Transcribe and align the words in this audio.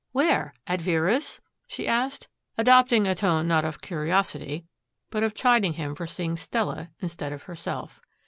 "Where? 0.13 0.55
At 0.65 0.81
Vera's?" 0.81 1.41
she 1.67 1.87
asked, 1.87 2.27
adopting 2.57 3.05
a 3.05 3.13
tone 3.13 3.47
not 3.47 3.63
of 3.63 3.81
curiosity 3.81 4.65
but 5.11 5.21
of 5.21 5.35
chiding 5.35 5.73
him 5.73 5.93
for 5.93 6.07
seeing 6.07 6.37
Stella 6.37 6.89
instead 7.01 7.31
of 7.31 7.43
herself. 7.43 7.99